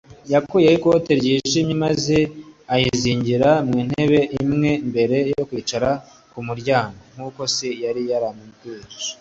[0.33, 2.17] Yakuyeho ikote ryijimye maze
[2.73, 5.89] ayizingira ku ntebe imwe mbere yo kwicara
[6.31, 9.09] ku muryango, nk'uko se yari yaramwigishije.